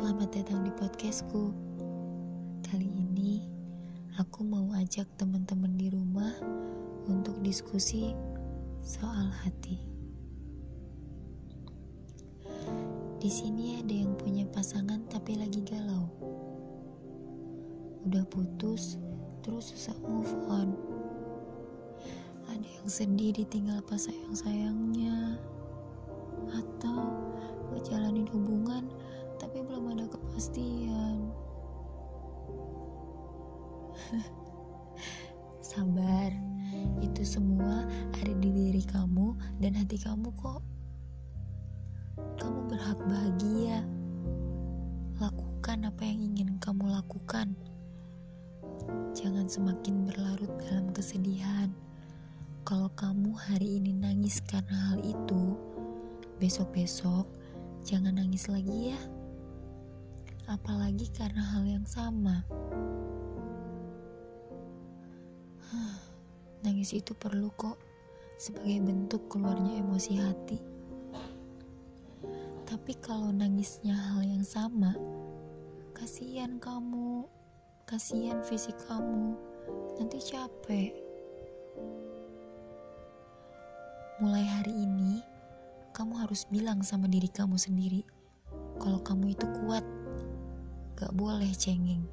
Selamat 0.00 0.32
datang 0.32 0.64
di 0.64 0.72
podcastku. 0.80 1.52
Kali 2.64 2.88
ini 2.88 3.44
aku 4.16 4.40
mau 4.48 4.72
ajak 4.80 5.04
teman-teman 5.20 5.76
di 5.76 5.92
rumah 5.92 6.32
untuk 7.04 7.36
diskusi 7.44 8.16
soal 8.80 9.28
hati. 9.44 9.76
Di 13.20 13.28
sini 13.28 13.76
ada 13.76 13.92
yang 13.92 14.16
punya 14.16 14.48
pasangan 14.48 15.04
tapi 15.12 15.36
lagi 15.36 15.60
galau. 15.68 16.08
Udah 18.08 18.24
putus, 18.32 18.96
terus 19.44 19.68
susah 19.76 20.00
move 20.08 20.32
on. 20.48 20.80
Ada 22.48 22.64
yang 22.64 22.88
sedih 22.88 23.36
ditinggal 23.36 23.84
pas 23.84 24.00
sayang-sayangnya. 24.00 25.36
Atau 26.56 27.29
kepastian. 30.40 31.20
Sabar, 35.60 36.32
itu 37.04 37.20
semua 37.28 37.84
ada 38.16 38.32
di 38.40 38.48
diri 38.48 38.80
kamu 38.88 39.36
dan 39.60 39.76
hati 39.76 40.00
kamu 40.00 40.32
kok. 40.40 40.64
Kamu 42.40 42.72
berhak 42.72 42.96
bahagia. 43.04 43.84
Lakukan 45.20 45.92
apa 45.92 46.08
yang 46.08 46.32
ingin 46.32 46.56
kamu 46.56 46.88
lakukan. 46.88 47.52
Jangan 49.12 49.44
semakin 49.44 50.08
berlarut 50.08 50.56
dalam 50.64 50.88
kesedihan. 50.96 51.68
Kalau 52.64 52.88
kamu 52.96 53.36
hari 53.36 53.76
ini 53.76 53.92
nangis 53.92 54.40
karena 54.40 54.88
hal 54.88 55.04
itu, 55.04 55.52
besok-besok 56.40 57.28
jangan 57.84 58.16
nangis 58.16 58.48
lagi 58.48 58.96
ya. 58.96 59.19
Apalagi 60.50 61.06
karena 61.14 61.46
hal 61.54 61.62
yang 61.62 61.86
sama. 61.86 62.42
Nangis 66.66 66.90
itu 66.90 67.14
perlu 67.14 67.54
kok 67.54 67.78
sebagai 68.34 68.82
bentuk 68.82 69.30
keluarnya 69.30 69.78
emosi 69.78 70.12
hati. 70.18 70.58
Tapi 72.66 72.92
kalau 72.98 73.30
nangisnya 73.30 73.94
hal 73.94 74.26
yang 74.26 74.42
sama, 74.42 74.98
kasihan 75.94 76.58
kamu, 76.58 77.30
kasihan 77.86 78.42
fisik 78.42 78.74
kamu, 78.90 79.38
nanti 80.02 80.18
capek. 80.18 80.90
Mulai 84.18 84.44
hari 84.50 84.74
ini, 84.74 85.22
kamu 85.94 86.26
harus 86.26 86.42
bilang 86.50 86.82
sama 86.82 87.06
diri 87.06 87.30
kamu 87.30 87.54
sendiri 87.54 88.02
kalau 88.80 89.00
kamu 89.04 89.36
itu 89.36 89.46
kuat, 89.60 89.84
gak 91.00 91.16
boleh 91.16 91.48
cengeng. 91.56 92.04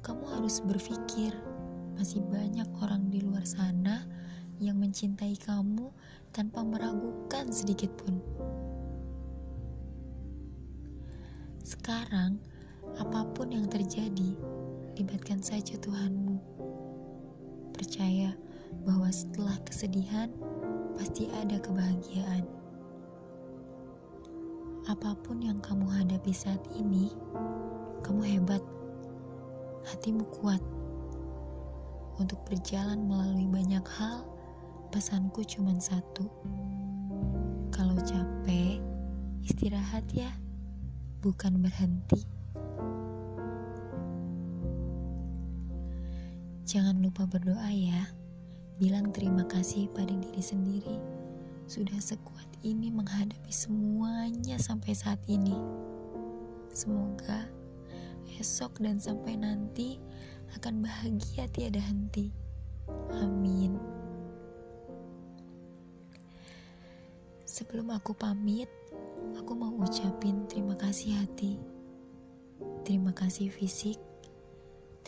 Kamu 0.00 0.24
harus 0.32 0.64
berpikir, 0.64 1.36
masih 1.92 2.24
banyak 2.24 2.64
orang 2.80 3.12
di 3.12 3.20
luar 3.20 3.44
sana 3.44 4.08
yang 4.56 4.80
mencintai 4.80 5.36
kamu 5.36 5.92
tanpa 6.32 6.64
meragukan 6.64 7.52
sedikit 7.52 7.92
pun. 8.00 8.16
Sekarang, 11.60 12.40
apa 12.96 13.28
pun 13.36 13.52
yang 13.52 13.68
terjadi, 13.68 14.32
libatkan 14.96 15.44
saja 15.44 15.76
Tuhanmu. 15.84 16.40
Percaya 17.76 18.32
bahwa 18.88 19.12
setelah 19.12 19.60
kesedihan, 19.68 20.32
pasti 20.96 21.28
ada 21.36 21.60
kebahagiaan. 21.60 22.61
Apa 24.90 25.14
pun 25.14 25.38
yang 25.38 25.62
kamu 25.62 25.86
hadapi 25.86 26.34
saat 26.34 26.58
ini, 26.74 27.14
kamu 28.02 28.18
hebat. 28.34 28.58
Hatimu 29.86 30.26
kuat. 30.42 30.58
Untuk 32.18 32.42
berjalan 32.50 32.98
melalui 33.06 33.46
banyak 33.46 33.86
hal, 33.86 34.26
pesanku 34.90 35.46
cuma 35.46 35.78
satu. 35.78 36.26
Kalau 37.70 37.94
capek, 38.02 38.82
istirahat 39.46 40.02
ya 40.10 40.34
bukan 41.22 41.62
berhenti. 41.62 42.26
Jangan 46.66 46.98
lupa 46.98 47.30
berdoa 47.30 47.70
ya. 47.70 48.10
Bilang 48.82 49.14
terima 49.14 49.46
kasih 49.46 49.86
pada 49.94 50.10
diri 50.10 50.42
sendiri 50.42 51.11
sudah 51.72 51.96
sekuat 52.04 52.52
ini 52.68 52.92
menghadapi 52.92 53.48
semuanya 53.48 54.60
sampai 54.60 54.92
saat 54.92 55.16
ini. 55.24 55.56
Semoga 56.68 57.48
esok 58.36 58.84
dan 58.84 59.00
sampai 59.00 59.40
nanti 59.40 59.96
akan 60.60 60.84
bahagia 60.84 61.48
tiada 61.48 61.80
henti. 61.80 62.28
Amin. 63.16 63.80
Sebelum 67.48 67.88
aku 67.96 68.12
pamit, 68.20 68.68
aku 69.40 69.56
mau 69.56 69.72
ucapin 69.80 70.44
terima 70.52 70.76
kasih 70.76 71.24
hati, 71.24 71.56
terima 72.84 73.16
kasih 73.16 73.48
fisik, 73.48 73.96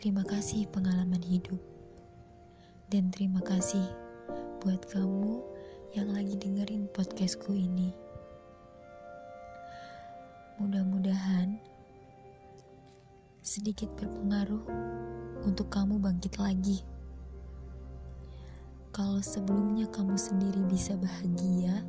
terima 0.00 0.24
kasih 0.24 0.64
pengalaman 0.72 1.20
hidup, 1.20 1.60
dan 2.88 3.12
terima 3.12 3.44
kasih 3.44 3.84
buat 4.64 4.80
kamu 4.88 5.53
yang 5.94 6.10
lagi 6.10 6.34
dengerin 6.34 6.90
podcastku 6.90 7.54
ini. 7.54 7.94
Mudah-mudahan 10.58 11.58
sedikit 13.40 13.90
berpengaruh 13.94 14.66
untuk 15.46 15.70
kamu 15.70 16.02
bangkit 16.02 16.36
lagi. 16.42 16.82
Kalau 18.90 19.22
sebelumnya 19.22 19.86
kamu 19.90 20.18
sendiri 20.18 20.62
bisa 20.66 20.98
bahagia, 20.98 21.82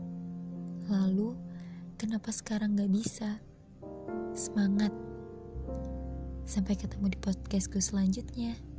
lalu 0.89 1.33
Kenapa 1.95 2.27
sekarang 2.27 2.75
gak 2.75 2.91
bisa? 2.91 3.39
Semangat. 4.35 4.91
Sampai 6.43 6.75
ketemu 6.75 7.15
di 7.15 7.19
podcastku 7.23 7.79
selanjutnya. 7.79 8.74